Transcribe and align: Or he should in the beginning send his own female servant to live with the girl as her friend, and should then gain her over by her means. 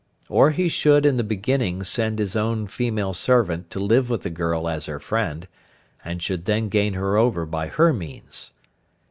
Or 0.29 0.49
he 0.49 0.67
should 0.67 1.05
in 1.05 1.17
the 1.17 1.23
beginning 1.23 1.83
send 1.83 2.17
his 2.17 2.35
own 2.35 2.65
female 2.65 3.13
servant 3.13 3.69
to 3.69 3.79
live 3.79 4.09
with 4.09 4.23
the 4.23 4.31
girl 4.31 4.67
as 4.67 4.87
her 4.87 4.99
friend, 4.99 5.47
and 6.03 6.23
should 6.23 6.45
then 6.45 6.69
gain 6.69 6.95
her 6.95 7.17
over 7.17 7.45
by 7.45 7.67
her 7.67 7.93
means. 7.93 8.49